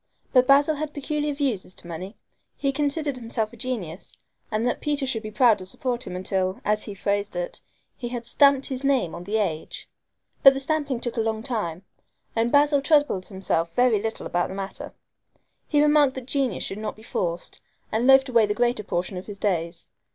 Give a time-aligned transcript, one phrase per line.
[0.33, 2.17] But Basil had peculiar views as to money.
[2.57, 4.17] He considered himself a genius,
[4.49, 7.61] and that Peter should be proud to support him until, as he phrased it,
[7.97, 9.87] he had "stamped his name on the age"!
[10.41, 11.83] But the stamping took a long time,
[12.35, 14.95] and Basil troubled himself very little about the matter.
[15.67, 17.61] He remarked that genius should not be forced,
[17.91, 19.87] and loafed away the greater portion of his days.